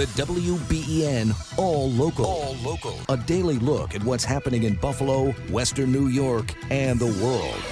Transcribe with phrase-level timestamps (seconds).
[0.00, 2.24] The WBEN All Local.
[2.24, 2.98] All Local.
[3.10, 7.62] A daily look at what's happening in Buffalo, Western New York, and the world.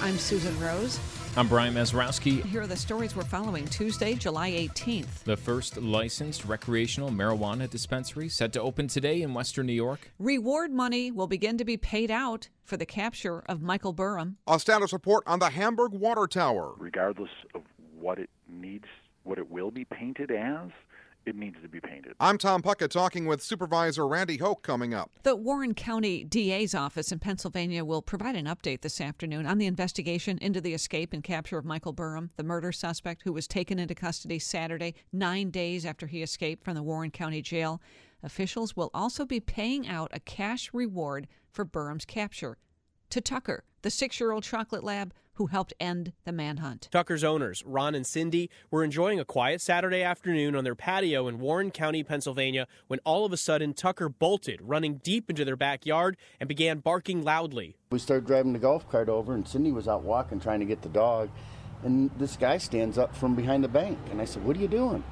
[0.00, 1.00] I'm Susan Rose.
[1.36, 2.44] I'm Brian Mazurowski.
[2.44, 5.24] Here are the stories we're following Tuesday, July 18th.
[5.24, 10.12] The first licensed recreational marijuana dispensary set to open today in Western New York.
[10.20, 14.36] Reward money will begin to be paid out for the capture of Michael Burham.
[14.46, 16.74] A status report on the Hamburg Water Tower.
[16.78, 17.62] Regardless of
[17.98, 18.86] what it needs,
[19.24, 20.70] what it will be painted as,
[21.26, 22.14] it needs to be painted.
[22.20, 25.10] I'm Tom Puckett talking with Supervisor Randy Hoke coming up.
[25.22, 29.66] The Warren County DA's office in Pennsylvania will provide an update this afternoon on the
[29.66, 33.78] investigation into the escape and capture of Michael Burham, the murder suspect who was taken
[33.78, 37.80] into custody Saturday, nine days after he escaped from the Warren County Jail.
[38.22, 42.56] Officials will also be paying out a cash reward for Burham's capture
[43.10, 46.88] to Tucker, the six year old chocolate lab who helped end the manhunt.
[46.90, 51.38] Tucker's owners, Ron and Cindy, were enjoying a quiet Saturday afternoon on their patio in
[51.38, 56.16] Warren County, Pennsylvania, when all of a sudden Tucker bolted, running deep into their backyard
[56.40, 57.76] and began barking loudly.
[57.90, 60.82] We started driving the golf cart over, and Cindy was out walking trying to get
[60.82, 61.30] the dog.
[61.82, 63.98] And this guy stands up from behind the bank.
[64.10, 65.02] And I said, What are you doing?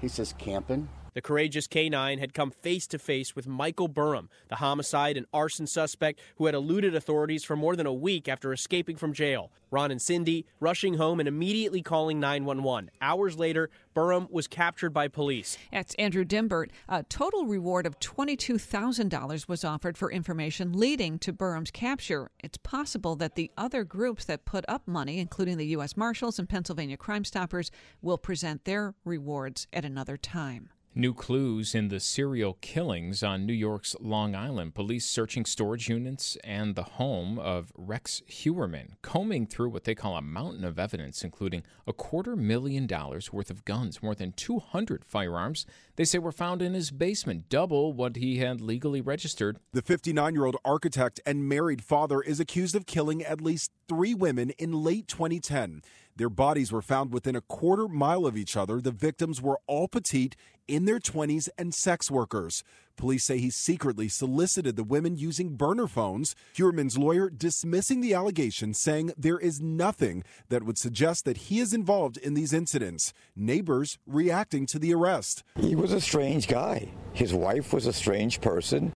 [0.00, 0.88] He says, Camping.
[1.16, 5.66] The courageous K9 had come face to face with Michael Burham, the homicide and arson
[5.66, 9.50] suspect who had eluded authorities for more than a week after escaping from jail.
[9.70, 12.90] Ron and Cindy rushing home and immediately calling 911.
[13.00, 15.56] Hours later, Burham was captured by police.
[15.72, 16.68] That's Andrew Dymburt.
[16.86, 22.30] A total reward of $22,000 was offered for information leading to Burham's capture.
[22.44, 25.96] It's possible that the other groups that put up money, including the U.S.
[25.96, 27.70] Marshals and Pennsylvania Crime Stoppers,
[28.02, 30.68] will present their rewards at another time.
[30.98, 34.74] New clues in the serial killings on New York's Long Island.
[34.74, 40.16] Police searching storage units and the home of Rex Heuermann, combing through what they call
[40.16, 45.04] a mountain of evidence, including a quarter million dollars worth of guns, more than 200
[45.04, 45.66] firearms.
[45.96, 49.58] They say were found in his basement, double what he had legally registered.
[49.72, 54.14] The 59 year old architect and married father is accused of killing at least three
[54.14, 55.82] women in late 2010.
[56.16, 58.80] Their bodies were found within a quarter mile of each other.
[58.80, 60.34] The victims were all petite,
[60.68, 62.64] in their 20s, and sex workers.
[62.96, 66.34] Police say he secretly solicited the women using burner phones.
[66.54, 71.72] Heuermann's lawyer dismissing the allegation, saying there is nothing that would suggest that he is
[71.72, 73.12] involved in these incidents.
[73.34, 75.44] Neighbors reacting to the arrest.
[75.56, 76.88] He was a strange guy.
[77.12, 78.92] His wife was a strange person.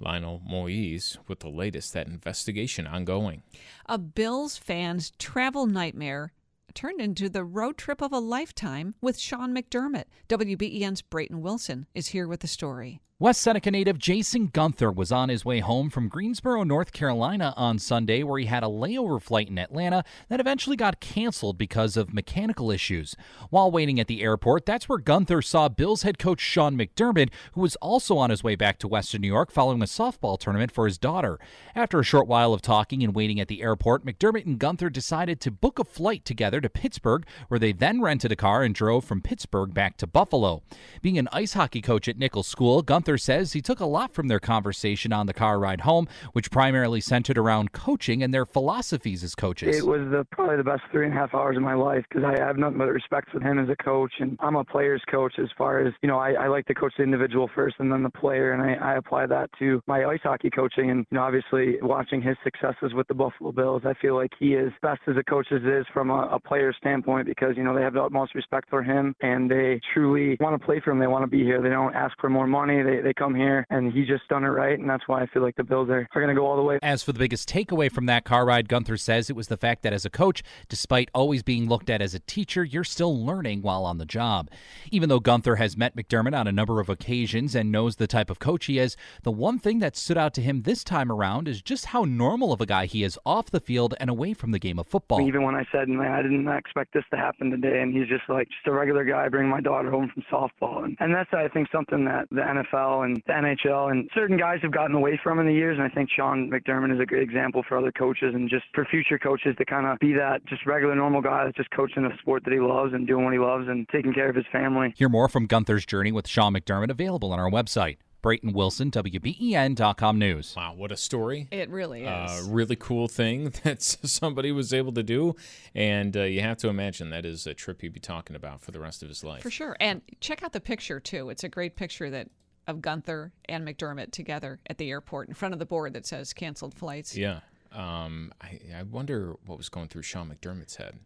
[0.00, 3.42] Lionel Moise with the latest that investigation ongoing.
[3.86, 6.32] A Bills fan's travel nightmare
[6.74, 10.04] turned into the road trip of a lifetime with Sean McDermott.
[10.28, 13.00] WBEN's Brayton Wilson is here with the story.
[13.20, 17.80] West Seneca native Jason Gunther was on his way home from Greensboro, North Carolina on
[17.80, 22.14] Sunday, where he had a layover flight in Atlanta that eventually got canceled because of
[22.14, 23.16] mechanical issues.
[23.50, 27.62] While waiting at the airport, that's where Gunther saw Bills head coach Sean McDermott, who
[27.62, 30.86] was also on his way back to Western New York following a softball tournament for
[30.86, 31.40] his daughter.
[31.74, 35.40] After a short while of talking and waiting at the airport, McDermott and Gunther decided
[35.40, 39.04] to book a flight together to Pittsburgh, where they then rented a car and drove
[39.04, 40.62] from Pittsburgh back to Buffalo.
[41.02, 44.28] Being an ice hockey coach at Nichols School, Gunther says he took a lot from
[44.28, 49.22] their conversation on the car ride home, which primarily centered around coaching and their philosophies
[49.24, 49.76] as coaches.
[49.76, 52.24] It was the, probably the best three and a half hours of my life because
[52.24, 55.34] I have nothing but respect for him as a coach, and I'm a player's coach
[55.38, 56.18] as far as you know.
[56.18, 58.96] I, I like to coach the individual first and then the player, and I, I
[58.96, 60.90] apply that to my ice hockey coaching.
[60.90, 64.54] And you know, obviously, watching his successes with the Buffalo Bills, I feel like he
[64.54, 67.74] is best as a coach as is from a, a player standpoint because you know
[67.74, 70.98] they have the utmost respect for him and they truly want to play for him.
[70.98, 71.60] They want to be here.
[71.60, 72.82] They don't ask for more money.
[72.82, 75.42] They they come here, and he just done it right, and that's why I feel
[75.42, 76.78] like the Bills are, are going to go all the way.
[76.82, 79.82] As for the biggest takeaway from that car ride, Gunther says it was the fact
[79.82, 83.62] that as a coach, despite always being looked at as a teacher, you're still learning
[83.62, 84.50] while on the job.
[84.90, 88.30] Even though Gunther has met McDermott on a number of occasions and knows the type
[88.30, 91.48] of coach he is, the one thing that stood out to him this time around
[91.48, 94.50] is just how normal of a guy he is off the field and away from
[94.50, 95.26] the game of football.
[95.26, 98.28] Even when I said, man, I didn't expect this to happen today, and he's just
[98.28, 101.48] like just a regular guy bringing my daughter home from softball, and, and that's I
[101.48, 105.38] think something that the NFL and the NHL and certain guys have gotten away from
[105.38, 105.78] in the years.
[105.78, 108.84] And I think Sean McDermott is a great example for other coaches and just for
[108.84, 112.10] future coaches to kind of be that just regular, normal guy that's just coaching the
[112.20, 114.94] sport that he loves and doing what he loves and taking care of his family.
[114.96, 117.96] Hear more from Gunther's journey with Sean McDermott available on our website.
[118.20, 120.54] Brayton Wilson, WBEN.com News.
[120.56, 121.48] Wow, what a story.
[121.50, 122.08] It really is.
[122.08, 125.36] Uh, really cool thing that somebody was able to do.
[125.74, 128.72] And uh, you have to imagine that is a trip he'd be talking about for
[128.72, 129.42] the rest of his life.
[129.42, 129.76] For sure.
[129.80, 131.30] And check out the picture, too.
[131.30, 132.28] It's a great picture that
[132.66, 136.32] of Gunther and McDermott together at the airport in front of the board that says
[136.32, 137.16] canceled flights.
[137.16, 137.40] Yeah.
[137.72, 140.98] Um, I, I wonder what was going through Sean McDermott's head.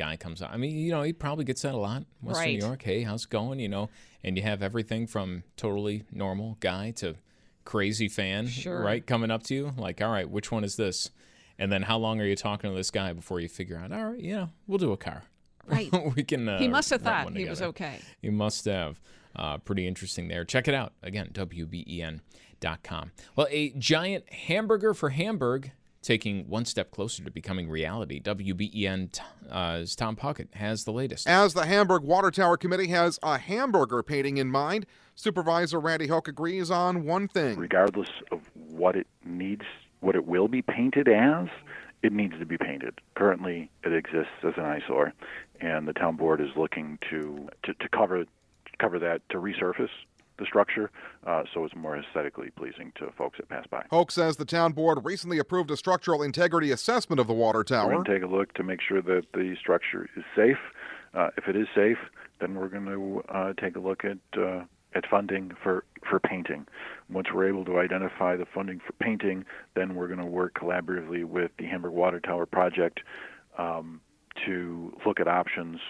[0.00, 0.50] Guy comes out.
[0.52, 2.04] I mean, you know, he probably gets that a lot.
[2.22, 2.58] Western Right.
[2.58, 3.60] New York, hey, how's it going?
[3.60, 3.90] You know,
[4.24, 7.16] and you have everything from totally normal guy to
[7.66, 8.80] crazy fan, Sure.
[8.82, 9.06] right?
[9.06, 11.10] Coming up to you, like, all right, which one is this?
[11.58, 14.12] And then how long are you talking to this guy before you figure out, all
[14.12, 15.24] right, you know, we'll do a car.
[15.66, 15.90] Right.
[16.16, 16.48] we can.
[16.48, 17.98] Uh, he must have thought he was okay.
[18.22, 18.98] He must have.
[19.36, 20.44] Uh, pretty interesting there.
[20.44, 20.92] Check it out.
[21.04, 23.12] Again, WBEN.com.
[23.36, 25.70] Well, a giant hamburger for Hamburg
[26.02, 28.20] taking one step closer to becoming reality.
[28.20, 29.20] WBEN's
[29.50, 31.28] uh, Tom Puckett has the latest.
[31.28, 36.28] As the Hamburg Water Tower Committee has a hamburger painting in mind, Supervisor Randy Hoke
[36.28, 37.58] agrees on one thing.
[37.58, 39.64] regardless of what it needs,
[40.00, 41.48] what it will be painted as,
[42.02, 42.98] it needs to be painted.
[43.14, 45.12] Currently, it exists as an eyesore,
[45.60, 48.24] and the town board is looking to to, to cover
[48.78, 49.90] cover that to resurface
[50.40, 50.90] the structure
[51.26, 53.84] uh, so it's more aesthetically pleasing to folks that pass by.
[53.90, 57.88] Hoke says the town board recently approved a structural integrity assessment of the water tower.
[57.88, 60.58] We're going to take a look to make sure that the structure is safe.
[61.14, 61.98] Uh, if it is safe,
[62.40, 64.64] then we're going to uh, take a look at uh,
[64.94, 66.66] at funding for for painting.
[67.10, 69.44] Once we're able to identify the funding for painting,
[69.74, 73.00] then we're going to work collaboratively with the Hamburg Water Tower project
[73.58, 74.00] um,
[74.46, 75.80] to look at options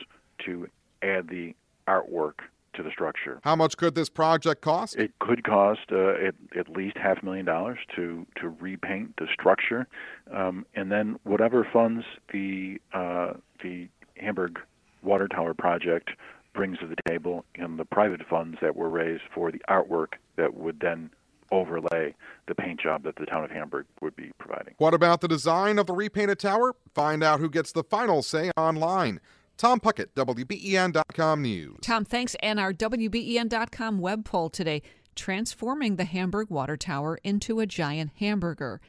[0.45, 0.69] to
[1.03, 1.55] add the
[1.87, 2.41] artwork
[2.75, 3.41] to the structure.
[3.43, 4.97] How much could this project cost?
[4.97, 9.27] It could cost uh, at, at least half a million dollars to, to repaint the
[9.33, 9.87] structure,
[10.33, 14.59] um, and then whatever funds the uh, the Hamburg
[15.03, 16.11] Water Tower project
[16.53, 20.55] brings to the table, and the private funds that were raised for the artwork that
[20.55, 21.11] would then
[21.53, 22.15] overlay
[22.47, 24.75] the paint job that the town of Hamburg would be providing.
[24.79, 26.75] What about the design of the repainted tower?
[26.95, 29.21] Find out who gets the final say online.
[29.61, 31.77] Tom Puckett, WBEN.com News.
[31.83, 32.35] Tom, thanks.
[32.37, 34.81] And our WBEN.com web poll today
[35.15, 38.81] transforming the Hamburg Water Tower into a giant hamburger.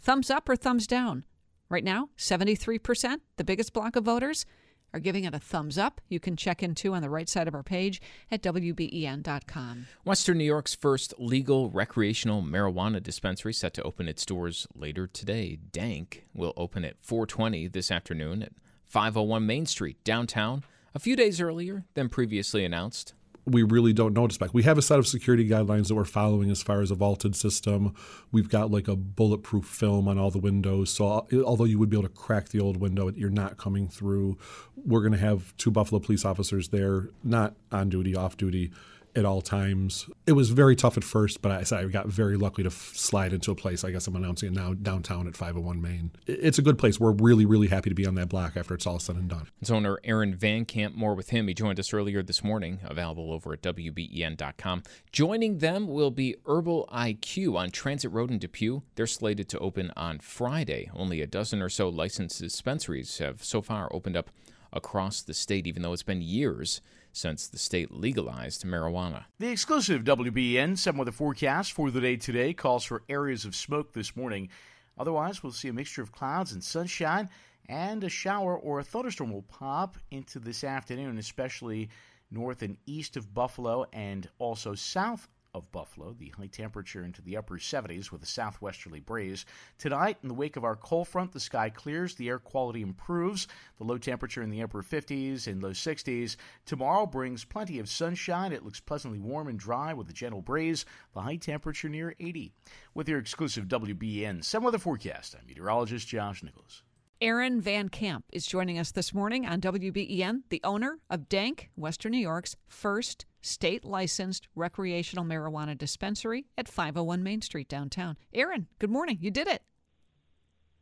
[0.00, 1.24] Thumbs up or thumbs down?
[1.68, 4.46] Right now, 73%, the biggest block of voters,
[4.92, 6.00] are giving it a thumbs up.
[6.08, 9.86] You can check in too on the right side of our page at WBEN.com.
[10.04, 15.56] Western New York's first legal recreational marijuana dispensary set to open its doors later today.
[15.70, 18.50] Dank will open at 420 this afternoon at
[18.86, 23.14] 501 Main Street, downtown, a few days earlier than previously announced.
[23.48, 24.54] we really don't know to expect.
[24.54, 27.36] We have a set of security guidelines that we're following as far as a vaulted
[27.36, 27.94] system.
[28.32, 30.90] We've got like a bulletproof film on all the windows.
[30.90, 33.88] So uh, although you would be able to crack the old window, you're not coming
[33.88, 34.36] through.
[34.74, 38.72] We're going to have two Buffalo police officers there, not on duty, off duty
[39.16, 40.08] at all times.
[40.26, 43.32] It was very tough at first, but I I got very lucky to f- slide
[43.32, 43.82] into a place.
[43.82, 46.10] I guess I'm announcing it now downtown at 501 Main.
[46.26, 47.00] It's a good place.
[47.00, 49.48] We're really, really happy to be on that block after it's all said and done.
[49.60, 51.48] Its owner Aaron Van Camp, more with him.
[51.48, 54.82] He joined us earlier this morning, available over at WBEN.com.
[55.12, 58.82] Joining them will be Herbal IQ on Transit Road in Depew.
[58.94, 60.90] They're slated to open on Friday.
[60.94, 64.30] Only a dozen or so licensed dispensaries have so far opened up
[64.76, 66.80] across the state, even though it's been years
[67.12, 69.24] since the state legalized marijuana.
[69.38, 73.94] The exclusive WBN 7 weather forecast for the day today calls for areas of smoke
[73.94, 74.50] this morning.
[74.98, 77.28] Otherwise, we'll see a mixture of clouds and sunshine,
[77.68, 81.88] and a shower or a thunderstorm will pop into this afternoon, especially
[82.30, 86.14] north and east of Buffalo and also south of Buffalo.
[86.16, 89.46] The high temperature into the upper 70s with a southwesterly breeze.
[89.78, 93.48] Tonight, in the wake of our cold front, the sky clears, the air quality improves.
[93.78, 96.36] The low temperature in the upper 50s and low 60s.
[96.66, 98.52] Tomorrow brings plenty of sunshine.
[98.52, 100.84] It looks pleasantly warm and dry with a gentle breeze.
[101.14, 102.52] The high temperature near 80.
[102.94, 106.82] With your exclusive WBN 7 weather forecast, I'm meteorologist Josh Nichols.
[107.22, 112.12] Aaron Van Camp is joining us this morning on WBEN, the owner of Dank, Western
[112.12, 118.16] New York's first state licensed recreational marijuana dispensary at 501 Main Street downtown.
[118.34, 119.18] Aaron, good morning.
[119.20, 119.62] You did it.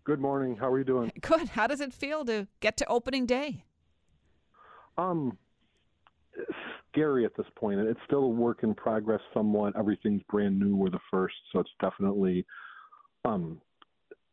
[0.04, 0.56] Good morning.
[0.56, 1.12] How are you doing?
[1.20, 1.48] Good.
[1.50, 3.64] How does it feel to get to opening day?
[4.98, 5.38] Um,
[6.92, 7.80] scary at this point.
[7.80, 9.74] It's still a work in progress somewhat.
[9.78, 10.76] Everything's brand new.
[10.76, 12.46] We're the first, so it's definitely.
[13.24, 13.60] Um,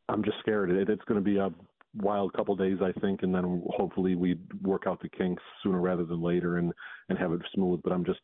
[0.10, 0.72] I'm just scared.
[0.72, 1.50] It, it's going to be a
[1.96, 6.06] wild couple days, I think, and then hopefully we work out the kinks sooner rather
[6.06, 6.74] than later and
[7.10, 7.82] and have it smooth.
[7.84, 8.20] But I'm just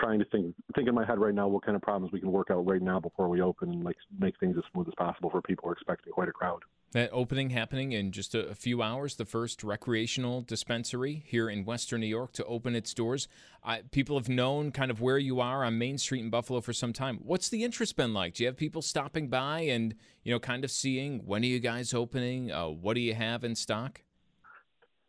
[0.00, 2.32] trying to think think in my head right now what kind of problems we can
[2.32, 5.30] work out right now before we open and like make things as smooth as possible
[5.30, 6.62] for people who are expecting quite a crowd.
[6.96, 12.00] That opening happening in just a, few hours, the first recreational dispensary here in Western
[12.00, 13.28] New York to open its doors.
[13.62, 16.72] I, people have known kind of where you are on Main Street in Buffalo for
[16.72, 17.18] some time.
[17.22, 18.32] What's the interest been like?
[18.32, 21.60] Do you have people stopping by and you know kind of seeing when are you
[21.60, 22.50] guys opening?
[22.50, 24.00] Uh, what do you have in stock?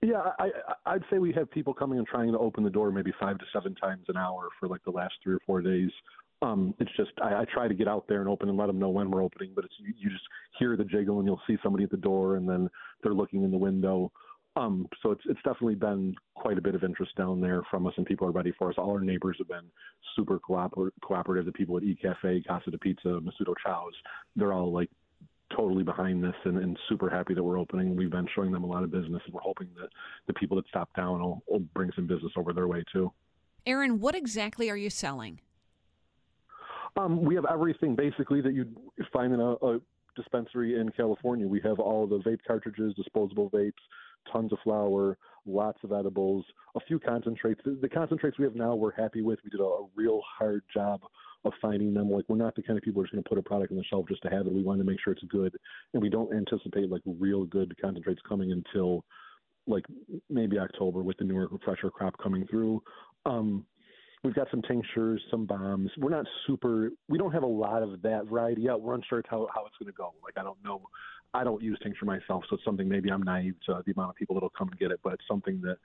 [0.02, 0.50] Yeah, I
[0.86, 3.46] I'd say we have people coming and trying to open the door maybe five to
[3.54, 5.92] seven times an hour for like the last three or four days.
[6.42, 8.78] Um, it's just I, I try to get out there and open and let them
[8.80, 10.24] know when we're opening, but it's you, you just
[10.60, 12.70] hear the jiggle and you'll see somebody at the door and then
[13.02, 14.12] they're looking in the window.
[14.56, 17.94] Um, so it's it's definitely been quite a bit of interest down there from us,
[17.98, 18.76] and people are ready for us.
[18.78, 19.70] All our neighbors have been
[20.16, 21.46] super cooper- cooperative.
[21.46, 23.94] The people at E Cafe, Casa de Pizza, Masudo Chow's,
[24.36, 24.90] they're all like
[25.56, 27.96] totally behind this and, and super happy that we're opening.
[27.96, 29.90] We've been showing them a lot of business, and we're hoping that
[30.26, 33.12] the people that stop down will, will bring some business over their way too.
[33.66, 35.40] Aaron, what exactly are you selling?
[36.98, 38.76] Um, we have everything basically that you'd
[39.14, 39.80] find in a, a
[40.16, 41.48] dispensary in California.
[41.48, 43.74] We have all the vape cartridges, disposable vapes,
[44.32, 46.44] tons of flour, lots of edibles,
[46.76, 47.62] a few concentrates.
[47.64, 49.40] The, the concentrates we have now, we're happy with.
[49.44, 51.02] We did a, a real hard job
[51.46, 52.10] of finding them.
[52.10, 53.84] Like we're not the kind of people who's going to put a product on the
[53.84, 54.54] shelf just to have it.
[54.54, 55.56] We want to make sure it's good,
[55.94, 59.06] and we don't anticipate like real good concentrates coming until
[59.68, 59.86] like
[60.30, 62.82] maybe October with the newer fresher crop coming through.
[63.26, 63.66] Um,
[64.28, 65.90] we've got some tinctures, some balms.
[65.98, 66.92] We're not super.
[67.08, 68.80] We don't have a lot of that variety yet.
[68.80, 70.14] We're unsure how how it's going to go.
[70.22, 70.82] Like I don't know.
[71.34, 74.16] I don't use tincture myself, so it's something maybe I'm naive to the amount of
[74.18, 75.00] people that'll come and get it.
[75.02, 75.78] But it's something that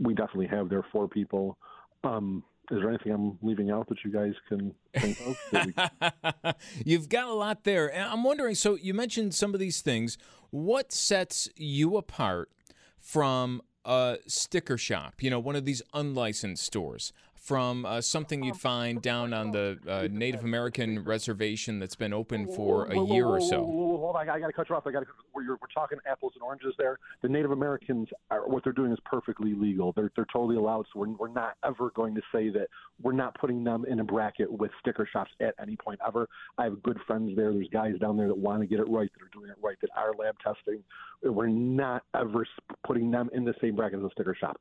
[0.00, 1.58] we definitely have there for people.
[2.02, 5.20] Um, is there anything I'm leaving out that you guys can think
[5.54, 6.54] of?
[6.84, 7.94] You've got a lot there.
[7.94, 10.18] I'm wondering so you mentioned some of these things.
[10.50, 12.50] What sets you apart
[12.98, 17.12] from a sticker shop, you know, one of these unlicensed stores?
[17.46, 22.46] From uh, something you'd find down on the uh, Native American reservation that's been open
[22.56, 23.95] for a year or so?
[24.06, 24.86] Hold on, I got to cut you off.
[24.86, 25.06] I got to.
[25.34, 26.98] We're, we're talking apples and oranges there.
[27.22, 29.92] The Native Americans, are, what they're doing is perfectly legal.
[29.96, 30.86] They're they're totally allowed.
[30.92, 32.68] So we're we're not ever going to say that
[33.02, 36.28] we're not putting them in a bracket with sticker shops at any point ever.
[36.56, 37.52] I have good friends there.
[37.52, 39.76] There's guys down there that want to get it right, that are doing it right,
[39.80, 40.84] that are lab testing.
[41.24, 42.46] We're not ever
[42.86, 44.60] putting them in the same bracket as a sticker shop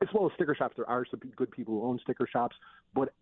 [0.00, 2.56] as well as sticker shops, there are some good people who own sticker shops,
[2.94, 3.12] but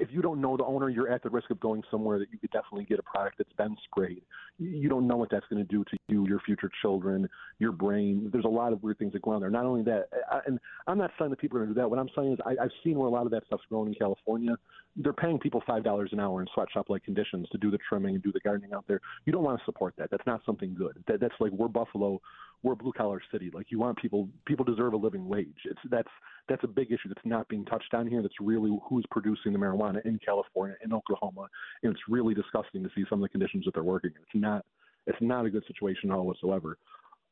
[0.00, 2.38] if you don't know the owner, you're at the risk of going somewhere that you
[2.38, 4.22] could definitely get a product that's been sprayed.
[4.58, 7.28] You don't know what that's going to do to you, your future children,
[7.58, 8.28] your brain.
[8.32, 9.50] There's a lot of weird things that go on there.
[9.50, 10.08] Not only that,
[10.46, 11.88] and I'm not saying that people are going to do that.
[11.88, 13.94] What I'm saying is I, I've seen where a lot of that stuff's grown in
[13.94, 14.56] California.
[14.96, 18.22] They're paying people five dollars an hour in sweatshop-like conditions to do the trimming and
[18.22, 19.00] do the gardening out there.
[19.24, 20.10] You don't want to support that.
[20.10, 21.02] That's not something good.
[21.06, 22.20] That, that's like we're Buffalo
[22.62, 23.50] we're a blue collar city.
[23.52, 25.58] Like you want people people deserve a living wage.
[25.64, 26.08] It's that's
[26.48, 28.22] that's a big issue that's not being touched on here.
[28.22, 31.48] That's really who's producing the marijuana in California, in Oklahoma,
[31.82, 34.22] and it's really disgusting to see some of the conditions that they're working in.
[34.22, 34.64] It's not
[35.06, 36.76] it's not a good situation at all whatsoever.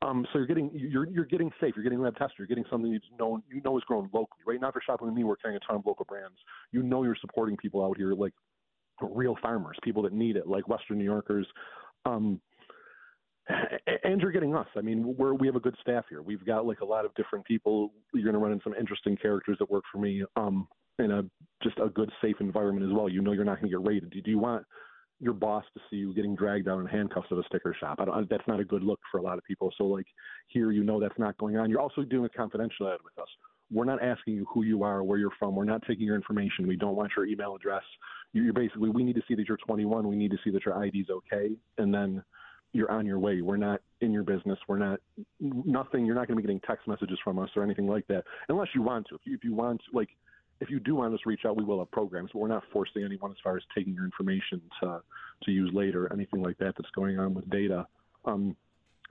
[0.01, 1.75] Um, so you're getting you're you're getting safe.
[1.75, 2.39] You're getting lab tested.
[2.39, 4.43] You're getting something you know you know is grown locally.
[4.47, 6.37] Right now, if you're shopping with me, we're carrying a ton of local brands.
[6.73, 8.33] You know you're supporting people out here like
[9.03, 11.47] real farmers, people that need it, like Western New Yorkers.
[12.05, 12.41] Um,
[14.05, 14.67] and you're getting us.
[14.77, 16.23] I mean, we're we have a good staff here.
[16.23, 17.93] We've got like a lot of different people.
[18.13, 20.25] You're going to run in some interesting characters that work for me.
[20.37, 21.23] Um, in a
[21.63, 23.09] just a good, safe environment as well.
[23.09, 24.11] You know, you're not going to get raided.
[24.11, 24.65] Do you want
[25.21, 27.99] your boss to see you getting dragged out in handcuffs at a sticker shop?
[28.01, 29.73] I don't, that's not a good look for a lot of people.
[29.77, 30.07] So like
[30.49, 31.71] here, you know, that's not going on.
[31.71, 33.29] You're also doing a confidential ad with us.
[33.71, 35.55] We're not asking you who you are, where you're from.
[35.55, 36.67] We're not taking your information.
[36.67, 37.83] We don't want your email address.
[38.33, 40.07] You're basically, we need to see that you're 21.
[40.09, 42.23] We need to see that your ID is okay, and then
[42.73, 43.41] you're on your way.
[43.41, 44.59] We're not in your business.
[44.69, 45.01] We're not
[45.41, 46.07] nothing.
[46.07, 48.69] You're not going to be getting text messages from us or anything like that, unless
[48.75, 49.15] you want to.
[49.15, 50.11] If you, if you want, like,
[50.61, 52.65] if you do want us to reach out, we will have programs, but we're not
[52.73, 55.01] forcing anyone as far as taking your information to
[55.45, 57.87] to use later, anything like that that's going on with data.
[58.25, 58.57] Um,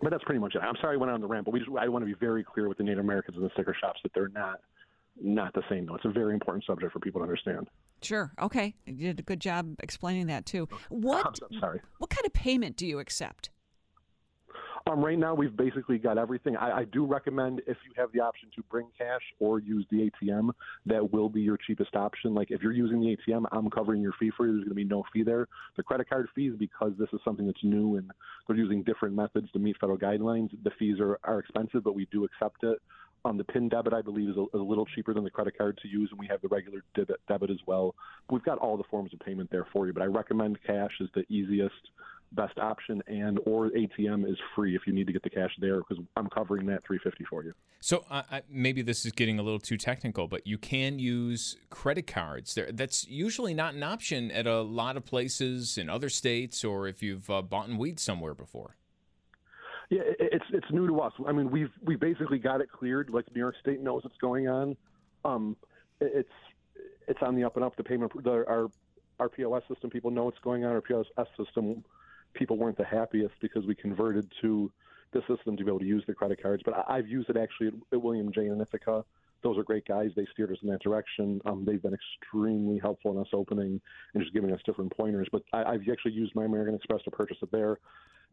[0.01, 0.61] but that's pretty much it.
[0.61, 2.43] I'm sorry I went on the rant, but we just I want to be very
[2.43, 4.59] clear with the Native Americans and the sticker shops that they're not
[5.21, 5.95] not the same though.
[5.95, 7.67] It's a very important subject for people to understand.
[8.01, 8.31] Sure.
[8.39, 8.75] Okay.
[8.85, 10.67] You did a good job explaining that too.
[10.89, 11.81] What I'm sorry.
[11.97, 13.49] What kind of payment do you accept?
[14.89, 16.55] Um, right now, we've basically got everything.
[16.55, 20.09] I, I do recommend if you have the option to bring cash or use the
[20.09, 20.51] ATM,
[20.85, 22.33] that will be your cheapest option.
[22.33, 24.53] Like if you're using the ATM, I'm covering your fee for you.
[24.53, 25.47] There's going to be no fee there.
[25.75, 28.09] The credit card fees, because this is something that's new and
[28.47, 32.07] they're using different methods to meet federal guidelines, the fees are, are expensive, but we
[32.11, 32.79] do accept it.
[33.25, 35.77] Um, the PIN debit, I believe, is a, a, little cheaper than the credit card
[35.81, 37.93] to use, and we have the regular debit, debit as well.
[38.29, 41.09] We've got all the forms of payment there for you, but I recommend cash is
[41.13, 41.73] the easiest
[42.33, 45.77] best option and or ATM is free if you need to get the cash there
[45.77, 47.53] because I'm covering that 350 for you.
[47.79, 52.07] So uh, maybe this is getting a little too technical, but you can use credit
[52.07, 52.55] cards.
[52.55, 56.87] There, that's usually not an option at a lot of places in other states, or
[56.87, 58.75] if you've uh, bought weed somewhere before.
[59.89, 61.13] Yeah, it's it's new to us.
[61.25, 63.09] I mean, we've we basically got it cleared.
[63.09, 64.75] Like New York State knows what's going on.
[65.23, 65.55] Um,
[66.01, 66.29] it's
[67.07, 67.75] it's on the up and up.
[67.77, 68.67] The payment, the, our
[69.19, 70.71] our POS system, people know what's going on.
[70.71, 71.83] Our POS system
[72.33, 74.71] people weren't the happiest because we converted to
[75.13, 76.61] the system to be able to use the credit cards.
[76.65, 79.03] But I, have used it actually at, William Jane and Ithaca.
[79.41, 80.11] those are great guys.
[80.15, 81.41] They steered us in that direction.
[81.45, 83.79] Um, they've been extremely helpful in us opening
[84.13, 85.27] and just giving us different pointers.
[85.31, 87.79] But I, I've actually used my American Express to purchase it there.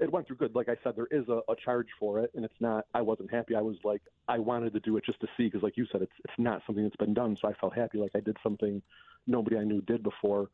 [0.01, 0.55] It went through good.
[0.55, 2.87] Like I said, there is a, a charge for it, and it's not.
[2.95, 3.55] I wasn't happy.
[3.55, 6.03] I was like, I wanted to do it just to see, because like you said,
[6.03, 7.37] it's it's not something that's been done.
[7.41, 8.83] So I felt happy, like I did something
[9.27, 10.51] nobody I knew did before.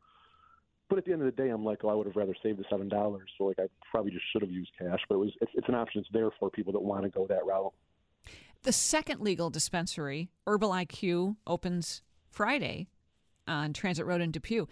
[0.89, 2.59] But at the end of the day, I'm like, oh, I would have rather saved
[2.59, 3.29] the seven dollars.
[3.37, 4.99] So like, I probably just should have used cash.
[5.09, 6.01] But it was it's, it's an option.
[6.01, 7.73] It's there for people that want to go that route.
[8.63, 12.87] The second legal dispensary, Herbal IQ, opens Friday
[13.47, 14.67] on Transit Road in Depew.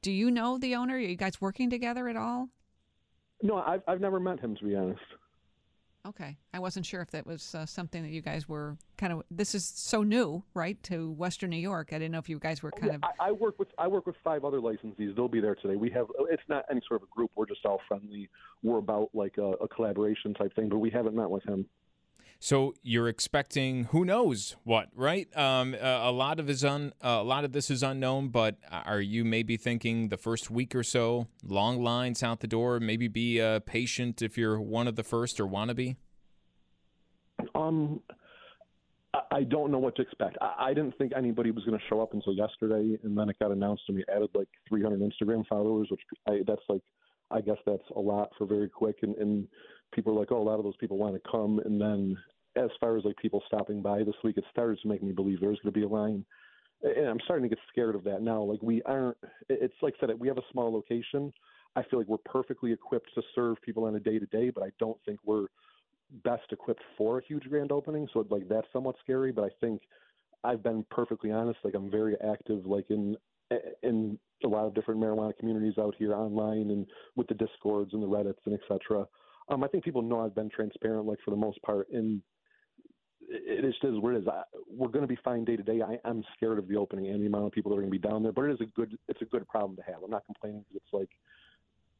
[0.00, 0.94] Do you know the owner?
[0.94, 2.48] Are you guys working together at all?
[3.42, 5.00] No, I've I've never met him to be honest.
[6.06, 9.24] Okay, I wasn't sure if that was uh, something that you guys were kind of.
[9.28, 11.88] This is so new, right, to Western New York.
[11.90, 13.04] I didn't know if you guys were kind yeah, of.
[13.18, 15.16] I, I work with I work with five other licensees.
[15.16, 15.74] They'll be there today.
[15.74, 17.32] We have it's not any sort of a group.
[17.34, 18.28] We're just all friendly.
[18.62, 21.66] We're about like a, a collaboration type thing, but we haven't met with him.
[22.38, 25.34] So you're expecting who knows what, right?
[25.36, 28.28] Um, a, a lot of is un, a lot of this is unknown.
[28.28, 32.78] But are you maybe thinking the first week or so, long lines out the door?
[32.78, 35.96] Maybe be uh, patient if you're one of the first or want to be.
[37.54, 38.00] Um,
[39.32, 40.36] I- don't know what to expect.
[40.40, 43.38] I, I didn't think anybody was going to show up until yesterday, and then it
[43.38, 46.82] got announced, and we added like 300 Instagram followers, which I, that's like,
[47.30, 48.96] I guess that's a lot for very quick.
[49.02, 49.48] And, and
[49.96, 52.16] people are like, oh, a lot of those people want to come, and then
[52.56, 55.40] as far as like people stopping by this week, it started to make me believe
[55.40, 56.24] there's going to be a line.
[56.82, 58.42] And I'm starting to get scared of that now.
[58.42, 59.16] Like we aren't.
[59.48, 61.32] It's like I said, we have a small location.
[61.74, 64.62] I feel like we're perfectly equipped to serve people on a day to day, but
[64.62, 65.46] I don't think we're
[66.22, 68.08] best equipped for a huge grand opening.
[68.12, 69.32] So like that's somewhat scary.
[69.32, 69.82] But I think
[70.44, 71.58] I've been perfectly honest.
[71.64, 73.16] Like I'm very active, like in
[73.82, 78.02] in a lot of different marijuana communities out here online and with the discords and
[78.02, 79.06] the reddits and etc.
[79.48, 82.20] Um, I think people know I've been transparent, like for the most part, and
[83.28, 84.28] it is just what it is.
[84.28, 85.82] I, we're going to be fine day to day.
[85.82, 87.98] I, I'm scared of the opening and the amount of people that are going to
[87.98, 90.02] be down there, but it is a good it's a good problem to have.
[90.04, 91.10] I'm not complaining because it's like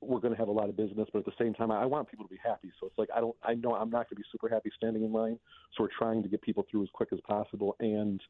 [0.01, 2.09] we're going to have a lot of business, but at the same time, I want
[2.09, 2.71] people to be happy.
[2.79, 5.05] So it's like I don't, I know I'm not going to be super happy standing
[5.05, 5.39] in line.
[5.77, 8.21] So we're trying to get people through as quick as possible and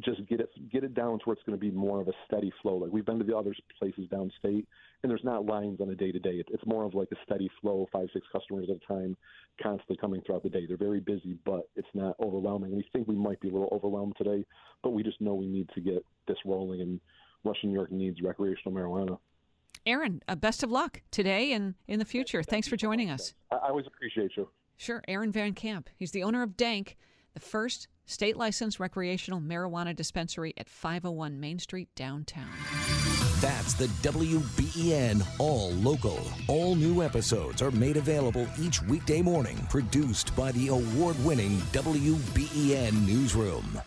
[0.00, 2.12] just get it get it down to where it's going to be more of a
[2.26, 2.76] steady flow.
[2.76, 4.66] Like we've been to the other places downstate,
[5.02, 6.42] and there's not lines on a day to day.
[6.48, 9.16] It's more of like a steady flow, five six customers at a time,
[9.62, 10.66] constantly coming throughout the day.
[10.66, 12.74] They're very busy, but it's not overwhelming.
[12.74, 14.44] We think we might be a little overwhelmed today,
[14.82, 17.00] but we just know we need to get this rolling, and
[17.42, 19.18] Western New York needs recreational marijuana.
[19.86, 22.42] Aaron, uh, best of luck today and in the future.
[22.42, 23.34] Thanks for joining us.
[23.50, 24.48] I, I always appreciate you.
[24.76, 25.02] Sure.
[25.06, 25.90] Aaron Van Camp.
[25.96, 26.96] He's the owner of Dank,
[27.34, 32.50] the first state licensed recreational marijuana dispensary at 501 Main Street downtown.
[33.40, 36.20] That's the WBEN All Local.
[36.48, 43.06] All new episodes are made available each weekday morning, produced by the award winning WBEN
[43.06, 43.80] Newsroom.